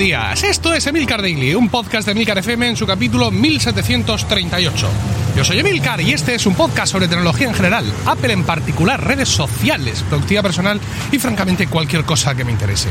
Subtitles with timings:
[0.00, 4.88] días, esto es Emilcar Daily, un podcast de Emilcar FM en su capítulo 1738.
[5.36, 9.06] Yo soy Emilcar y este es un podcast sobre tecnología en general, Apple en particular,
[9.06, 10.80] redes sociales, productividad personal
[11.12, 12.88] y francamente cualquier cosa que me interese.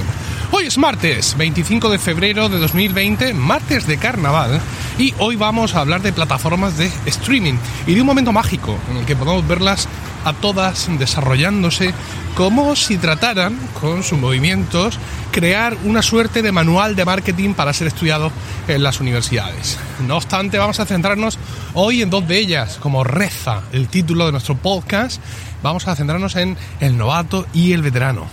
[0.51, 4.61] Hoy es martes, 25 de febrero de 2020, martes de carnaval,
[4.99, 7.55] y hoy vamos a hablar de plataformas de streaming
[7.87, 9.87] y de un momento mágico en el que podemos verlas
[10.25, 11.93] a todas desarrollándose
[12.35, 14.97] como si trataran, con sus movimientos,
[15.31, 18.31] crear una suerte de manual de marketing para ser estudiado
[18.67, 19.77] en las universidades.
[20.07, 21.37] No obstante, vamos a centrarnos
[21.73, 25.21] hoy en dos de ellas, como reza el título de nuestro podcast,
[25.61, 28.27] vamos a centrarnos en el novato y el veterano.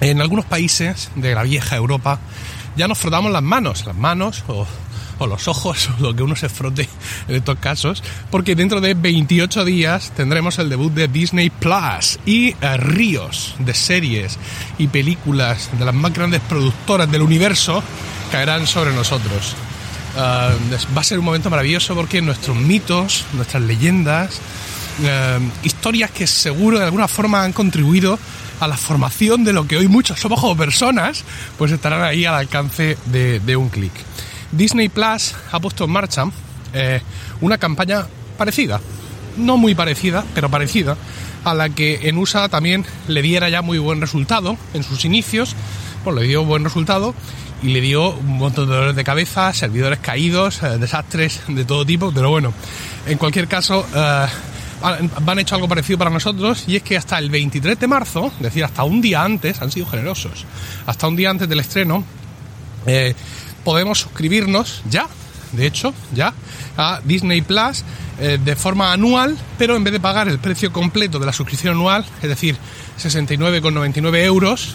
[0.00, 2.18] En algunos países de la vieja Europa
[2.76, 4.66] ya nos frotamos las manos, las manos o
[5.20, 6.88] o los ojos, lo que uno se frote
[7.28, 12.48] en estos casos, porque dentro de 28 días tendremos el debut de Disney Plus y
[12.48, 14.38] eh, ríos de series
[14.78, 17.82] y películas de las más grandes productoras del universo
[18.32, 19.54] caerán sobre nosotros.
[20.16, 20.18] Eh,
[20.96, 24.40] va a ser un momento maravilloso porque nuestros mitos, nuestras leyendas,
[25.02, 28.18] eh, historias que seguro de alguna forma han contribuido
[28.58, 31.24] a la formación de lo que hoy muchos somos como personas,
[31.58, 33.92] pues estarán ahí al alcance de un clic.
[34.52, 36.24] Disney Plus ha puesto en marcha
[36.72, 37.00] eh,
[37.40, 38.06] una campaña
[38.36, 38.80] parecida,
[39.36, 40.96] no muy parecida, pero parecida,
[41.44, 45.54] a la que en USA también le diera ya muy buen resultado en sus inicios,
[46.04, 47.14] pues le dio buen resultado
[47.62, 51.84] y le dio un montón de dolores de cabeza, servidores caídos, eh, desastres de todo
[51.84, 52.52] tipo, pero bueno,
[53.06, 54.26] en cualquier caso eh,
[54.82, 58.42] han hecho algo parecido para nosotros y es que hasta el 23 de marzo, es
[58.42, 60.46] decir, hasta un día antes, han sido generosos,
[60.86, 62.04] hasta un día antes del estreno,
[63.64, 65.06] podemos suscribirnos ya,
[65.52, 66.32] de hecho, ya,
[66.76, 67.84] a Disney Plus
[68.20, 71.74] eh, de forma anual, pero en vez de pagar el precio completo de la suscripción
[71.76, 72.56] anual, es decir,
[72.98, 74.74] 69,99 euros,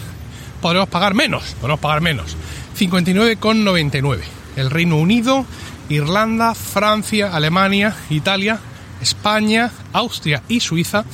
[0.60, 2.36] podremos pagar menos, podremos pagar menos,
[2.78, 4.20] 59,99.
[4.56, 5.44] El Reino Unido,
[5.88, 8.58] Irlanda, Francia, Alemania, Italia,
[9.00, 11.04] España, Austria y Suiza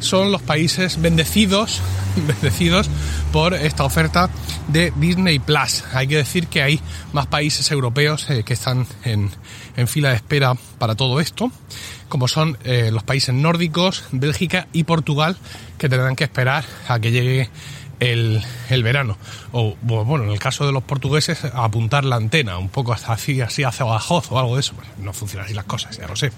[0.00, 1.80] son los países bendecidos,
[2.16, 2.88] bendecidos
[3.32, 4.30] por esta oferta
[4.68, 5.84] de Disney Plus.
[5.92, 6.80] Hay que decir que hay
[7.12, 9.30] más países europeos eh, que están en,
[9.86, 11.52] fila de espera para todo esto,
[12.08, 15.36] como son eh, los países nórdicos, Bélgica y Portugal,
[15.78, 17.48] que tendrán que esperar a que llegue
[18.00, 18.42] el,
[18.82, 19.16] verano.
[19.52, 23.64] O, bueno, en el caso de los portugueses, apuntar la antena, un poco así, así
[23.64, 24.74] hacia abajo o algo de eso.
[24.98, 26.32] no funcionan así las cosas, ya lo sé.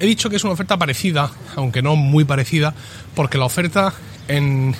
[0.00, 2.74] he dicho que es una oferta parecida, aunque no muy parecida,
[3.14, 3.92] porque la oferta
[4.28, 4.74] en,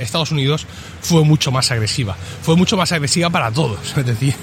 [0.00, 0.66] Estados Unidos
[1.00, 2.16] fue mucho más agresiva.
[2.42, 3.78] Fue mucho más agresiva para todos.
[3.96, 4.34] Es decir,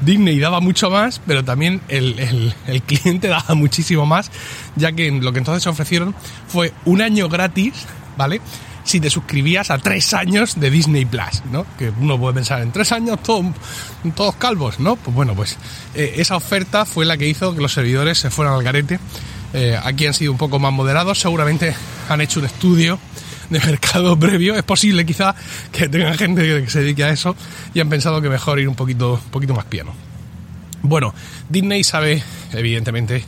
[0.00, 4.30] Disney daba mucho más, pero también el, el, cliente daba muchísimo más,
[4.76, 6.14] ya que lo que entonces ofrecieron
[6.48, 7.86] fue un año gratis,
[8.16, 8.40] ¿vale?
[8.84, 11.66] Si te suscribías a tres años de Disney Plus, ¿no?
[11.78, 14.96] Que uno puede pensar, en tres años todos calvos, ¿no?
[14.96, 15.56] Pues bueno, pues
[15.94, 18.98] eh, esa oferta fue la que hizo que los servidores se fueran al garete.
[19.54, 21.74] Eh, aquí han sido un poco más moderados, seguramente
[22.08, 22.98] han hecho un estudio
[23.50, 24.54] de mercado previo.
[24.54, 25.34] Es posible quizá
[25.72, 27.34] que tenga gente que se dedique a eso
[27.72, 29.92] y han pensado que mejor ir un poquito, un poquito más piano.
[30.82, 31.14] Bueno,
[31.48, 33.24] Disney sabe, evidentemente,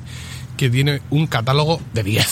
[0.57, 2.27] que tiene un catálogo de 10.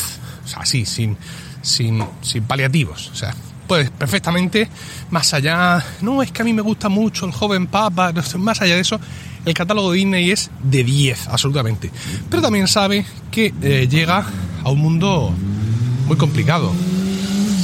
[0.45, 1.17] O sea, así, sin,
[1.65, 3.11] sin, sin paliativos.
[3.11, 3.35] O sea,
[3.67, 4.69] puedes perfectamente,
[5.11, 8.75] más allá, no, es que a mí me gusta mucho el joven papa, más allá
[8.77, 9.01] de eso,
[9.45, 11.91] el catálogo de Disney es de 10, absolutamente.
[12.31, 14.25] Pero también sabe que eh, llega
[14.63, 15.35] a un mundo
[16.07, 16.73] muy complicado.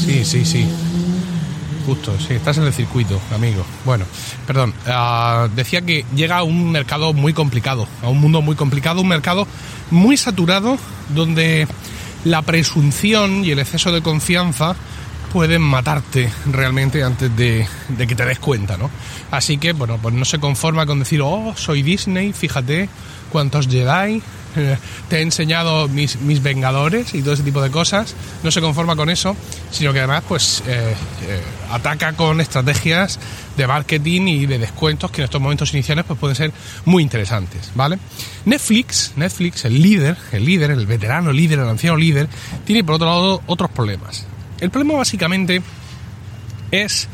[0.05, 0.67] Sí, sí, sí.
[1.87, 3.65] Justo, sí, estás en el circuito, amigo.
[3.85, 4.05] Bueno,
[4.47, 4.75] perdón.
[4.87, 9.09] Ah, decía que llega a un mercado muy complicado, a un mundo muy complicado, un
[9.09, 9.47] mercado
[9.91, 10.79] muy saturado
[11.15, 11.67] donde
[12.25, 14.77] la presunción y el exceso de confianza
[15.33, 17.67] pueden matarte realmente antes de,
[17.97, 18.91] que te des cuenta, ¿no?
[19.31, 22.89] Así que, bueno, pues no se conforma con decir, oh, soy Disney, fíjate
[23.31, 24.23] cuántos Jedi,
[25.09, 28.15] te he enseñado mis, Vengadores y todo ese tipo de cosas.
[28.43, 29.37] No se conforma con eso,
[29.71, 30.95] sino que además pues eh,
[31.29, 33.19] eh, ataca con estrategias
[33.57, 36.53] de marketing y de descuentos que en estos momentos iniciales pues pueden ser
[36.85, 37.99] muy interesantes, ¿vale?
[38.45, 42.29] Netflix, Netflix, el líder, el líder, el veterano líder, el anciano líder,
[42.65, 44.27] tiene por otro lado otros problemas.
[44.61, 45.63] El problema básicamente
[46.71, 47.09] es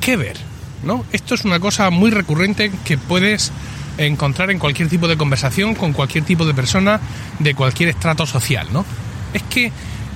[0.00, 0.36] qué ver,
[0.82, 1.04] ¿no?
[1.12, 3.52] Esto es una cosa muy recurrente que puedes
[3.98, 7.00] encontrar en cualquier tipo de conversación con cualquier tipo de persona
[7.38, 8.84] de cualquier estrato social, ¿no?
[9.32, 9.70] Es que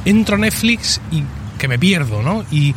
[0.04, 1.22] entro a Netflix y
[1.58, 2.44] que me pierdo, ¿no?
[2.50, 2.74] Y,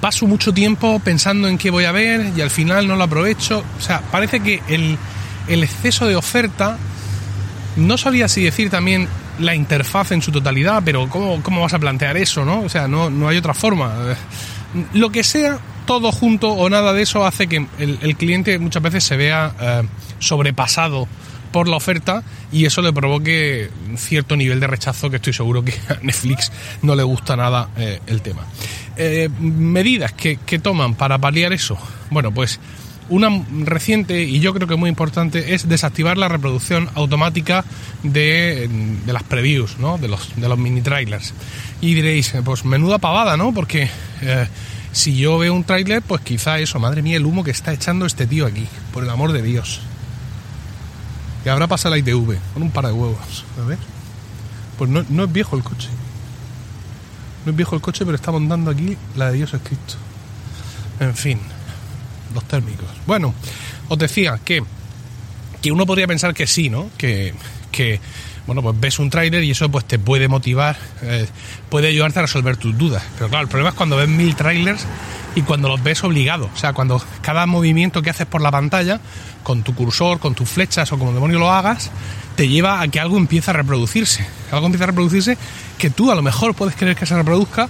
[0.00, 3.64] paso mucho tiempo pensando en qué voy a ver y al final no lo aprovecho.
[3.78, 4.96] O sea, parece que el,
[5.48, 6.78] el exceso de oferta,
[7.76, 9.08] no sabía si decir también
[9.40, 12.60] la interfaz en su totalidad, pero ¿cómo, cómo vas a plantear eso, no?
[12.60, 13.92] O sea, no, no hay otra forma.
[14.92, 19.04] Lo que sea, todo junto o nada de eso hace que el, cliente muchas veces
[19.04, 19.82] se vea eh,
[20.18, 21.08] sobrepasado
[21.52, 25.74] por la oferta y eso le provoque cierto nivel de rechazo que estoy seguro que
[25.88, 26.50] a Netflix
[26.82, 28.42] no le gusta nada eh, el tema.
[28.96, 31.78] Eh, medidas que, toman para paliar eso.
[32.10, 32.58] Bueno, pues
[33.08, 33.28] una
[33.64, 37.64] reciente y yo creo que muy importante es desactivar la reproducción automática
[38.02, 38.68] de,
[39.06, 39.98] las previews, ¿no?
[39.98, 41.34] de, los, de los mini trailers.
[41.80, 43.52] Y diréis, pues menuda pavada, ¿no?
[43.52, 43.90] Porque
[44.92, 48.06] si yo veo un trailer, pues quizá eso, madre mía, el humo que está echando
[48.06, 49.80] este tío aquí, por el amor de Dios.
[51.44, 53.44] Y habrá pasado la ITV con un par de huevos.
[53.60, 53.78] A ver.
[54.78, 55.88] Pues no, no es viejo el coche.
[57.44, 59.94] No es viejo el coche, pero está montando aquí la de Dios escrito.
[61.00, 61.40] En fin,
[62.34, 62.86] los térmicos.
[63.06, 63.34] Bueno,
[63.88, 64.62] os decía que,
[65.60, 66.90] que uno podría pensar que sí, ¿no?
[66.96, 67.34] Que,
[67.72, 68.00] que
[68.46, 71.26] bueno, pues ves un tráiler y eso pues te puede motivar, eh,
[71.68, 73.02] puede ayudarte a resolver tus dudas.
[73.16, 74.84] Pero claro, el problema es cuando ves mil trailers
[75.34, 76.50] y cuando los ves obligados.
[76.54, 79.00] O sea, cuando cada movimiento que haces por la pantalla,
[79.42, 81.90] con tu cursor, con tus flechas o como demonio lo hagas,
[82.36, 84.26] te lleva a que algo empiece a reproducirse.
[84.50, 85.38] Algo empieza a reproducirse
[85.78, 87.68] que tú a lo mejor puedes querer que se reproduzca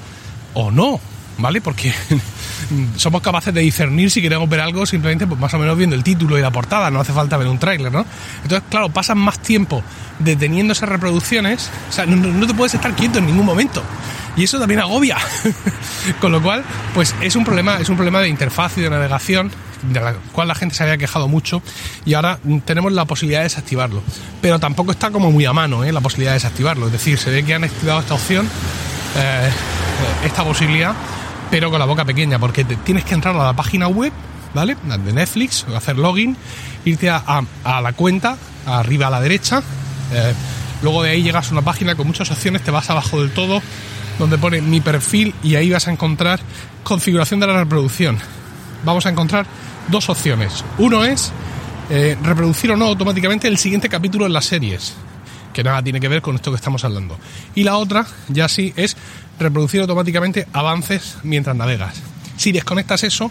[0.54, 1.00] o no,
[1.38, 1.60] ¿vale?
[1.60, 1.92] Porque
[2.96, 6.02] somos capaces de discernir si queremos ver algo simplemente pues más o menos viendo el
[6.02, 8.04] título y la portada, no hace falta ver un tráiler, ¿no?
[8.42, 9.82] Entonces, claro, pasan más tiempo
[10.19, 13.82] deteniendo esas reproducciones, o sea, no, te puedes estar quieto en ningún momento.
[14.36, 15.19] Y eso también agobia.
[16.20, 16.64] Con lo cual,
[16.94, 19.50] pues es un problema, es un problema de interfaz y de navegación
[19.82, 21.60] de la cual la gente se había quejado mucho
[22.04, 24.02] y ahora tenemos la posibilidad de desactivarlo.
[24.40, 25.92] Pero tampoco está como muy a mano ¿eh?
[25.92, 26.86] la posibilidad de desactivarlo.
[26.86, 28.48] Es decir, se ve que han activado esta opción,
[29.16, 29.50] eh,
[30.25, 30.94] esta posibilidad,
[31.52, 34.10] pero con la boca pequeña, porque tienes que entrar a la página web,
[34.54, 34.75] ¿vale?
[35.04, 36.34] De Netflix, hacer login,
[36.87, 39.62] irte a, la cuenta, arriba a la derecha,
[40.14, 40.32] eh,
[40.82, 43.60] luego de ahí llegas a una página con muchas opciones, te vas abajo del todo,
[44.19, 46.40] donde pone mi perfil y ahí vas a encontrar
[46.84, 48.19] configuración de la reproducción.
[48.82, 49.44] Vamos a encontrar
[49.88, 50.64] dos opciones.
[50.78, 51.32] Uno es
[51.90, 54.94] eh, reproducir o no automáticamente el siguiente capítulo en las series,
[55.52, 57.19] que nada tiene que ver con esto que estamos hablando.
[57.54, 58.96] Y la otra, ya sí, es
[59.38, 62.00] reproducir automáticamente avances mientras navegas.
[62.37, 63.31] Si desconectas eso,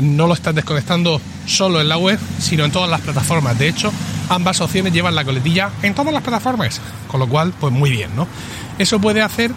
[0.00, 3.58] no lo estás desconectando solo en la web, sino en todas las plataformas.
[3.58, 3.92] De hecho,
[4.28, 8.14] ambas opciones llevan la coletilla en todas las plataformas, con lo cual, pues muy bien,
[8.14, 8.26] ¿no?
[8.78, 9.52] Eso puede hacer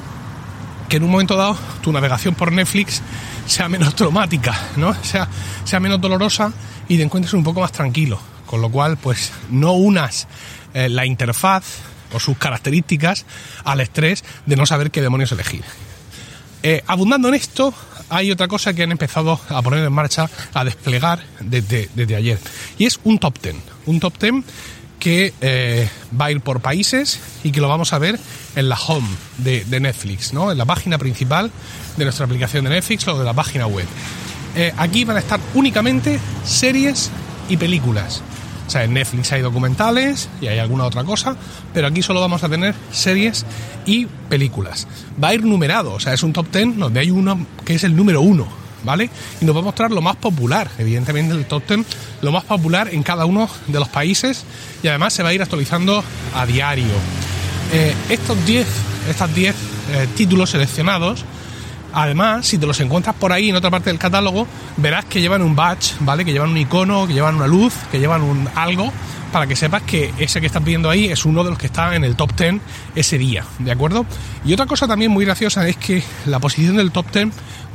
[0.89, 3.01] que en un momento dado tu navegación por Netflix
[3.45, 4.94] sea menos traumática, ¿no?
[5.03, 5.27] Sea,
[5.63, 6.51] sea menos dolorosa
[6.88, 8.19] y te encuentres un poco más tranquilo.
[8.45, 10.27] Con lo cual, pues no unas
[10.73, 11.63] eh, la interfaz
[12.13, 13.25] o sus características
[13.63, 15.63] al estrés de no saber qué demonios elegir.
[16.63, 17.73] Eh, abundando en esto,
[18.09, 22.39] hay otra cosa que han empezado a poner en marcha, a desplegar desde, desde ayer.
[22.77, 23.56] Y es un top 10.
[23.85, 24.44] Un top 10
[25.00, 25.89] que eh,
[26.19, 28.19] va a ir por países y que lo vamos a ver
[28.56, 29.07] en la home
[29.39, 30.51] de, Netflix, ¿no?
[30.51, 31.50] en la página principal
[31.97, 33.88] de nuestra aplicación de Netflix o de la página web.
[34.77, 37.09] Aquí van a estar únicamente series
[37.50, 38.21] y películas.
[38.67, 41.35] O sea, en Netflix hay documentales y hay alguna otra cosa,
[41.73, 43.45] pero aquí solo vamos a tener series
[43.85, 44.87] y películas.
[45.21, 47.83] Va a ir numerado, o sea, es un top 10 donde hay uno que es
[47.83, 49.09] el número uno ¿vale?
[49.39, 51.85] Y nos va a mostrar lo más popular, evidentemente el top 10,
[52.21, 54.43] lo más popular en cada uno de los países
[54.81, 56.03] y además se va a ir actualizando
[56.35, 56.93] a diario.
[57.73, 58.68] Eh, estos 10,
[59.09, 59.56] estas 10
[59.91, 61.25] eh, títulos seleccionados,
[61.94, 65.42] además, si te los encuentras por ahí en otra parte del catálogo, verás que llevan
[65.42, 66.26] un badge, ¿vale?
[66.26, 68.92] Que llevan un icono, que llevan una luz, que llevan un algo
[69.31, 71.95] para que sepas que ese que estás viendo ahí es uno de los que está
[71.95, 72.62] en el top 10
[72.95, 74.06] ese día, ¿de acuerdo?
[74.44, 77.30] Y otra cosa también muy graciosa es que la posición del top 10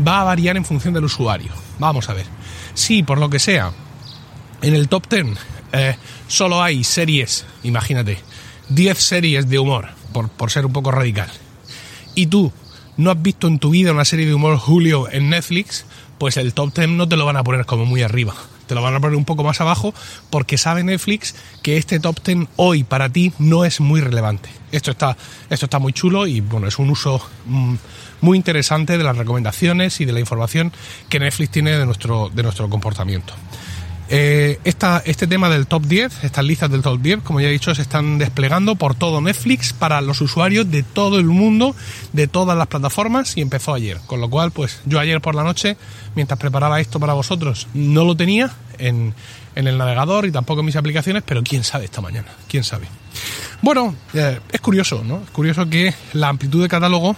[0.06, 1.52] va a variar en función del usuario.
[1.78, 2.26] Vamos a ver.
[2.74, 3.72] Si por lo que sea,
[4.62, 5.26] en el top 10
[5.72, 5.96] eh,
[6.28, 8.18] solo hay series, imagínate,
[8.68, 11.30] 10 series de humor, por, por ser un poco radical,
[12.14, 12.52] y tú
[12.96, 15.86] no has visto en tu vida una serie de humor Julio en Netflix,
[16.18, 18.34] pues el top 10 no te lo van a poner como muy arriba
[18.66, 19.94] te lo van a poner un poco más abajo
[20.30, 24.50] porque sabe Netflix que este top 10 hoy para ti no es muy relevante.
[24.72, 25.16] Esto está,
[25.48, 27.74] esto está muy chulo y bueno, es un uso mm,
[28.20, 30.72] muy interesante de las recomendaciones y de la información
[31.08, 33.34] que Netflix tiene de nuestro, de nuestro comportamiento.
[34.08, 37.74] Eh, este tema del top 10, estas listas del top 10, como ya he dicho,
[37.74, 41.74] se están desplegando por todo Netflix para los usuarios de todo el mundo,
[42.12, 43.98] de todas las plataformas y empezó ayer.
[44.06, 45.76] Con lo cual, pues yo ayer por la noche,
[46.14, 49.14] mientras preparaba esto para vosotros, no lo tenía en,
[49.54, 52.86] el navegador y tampoco en mis aplicaciones, pero quién sabe esta mañana, quién sabe.
[53.62, 55.22] Bueno, eh, es curioso, ¿no?
[55.24, 57.16] Es curioso que la amplitud de catálogo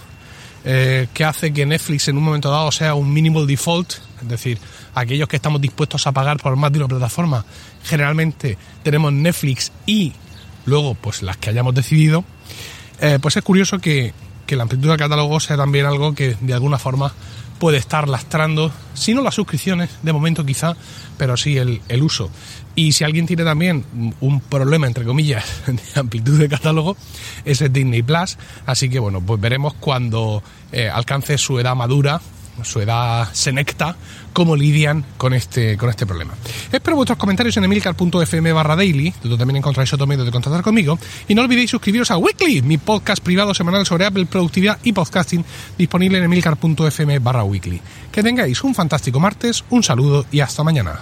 [0.65, 4.57] eh, que hace que Netflix en un momento dado sea un minimal default, es decir,
[4.93, 7.45] aquellos que estamos dispuestos a pagar por más de una plataforma,
[7.83, 10.13] generalmente tenemos Netflix y
[10.65, 12.23] luego pues las que hayamos decidido,
[12.99, 14.13] eh, pues es curioso que,
[14.45, 17.13] que la amplitud del catálogo sea también algo que de alguna forma
[17.59, 20.75] puede estar lastrando, si no las suscripciones, de momento quizá,
[21.17, 22.31] pero sí el, uso.
[22.75, 23.83] Y si alguien tiene también
[24.21, 26.95] un problema, entre comillas, de amplitud de catálogo,
[27.45, 28.37] ese es Disney Plus.
[28.65, 32.21] Así que bueno, pues veremos cuando eh, alcance su edad madura
[32.63, 33.95] su edad senecta,
[34.33, 36.33] cómo lidian con este, con este problema.
[36.71, 40.99] Espero vuestros comentarios en emilcar.fm barra daily, donde también encontráis otro medio de contactar conmigo.
[41.27, 45.43] Y no olvidéis suscribiros a Weekly, mi podcast privado semanal sobre Apple, productividad y podcasting,
[45.77, 47.81] disponible en emilcar.fm barra weekly.
[48.11, 50.99] Que tengáis un fantástico martes, un saludo y hasta mañana.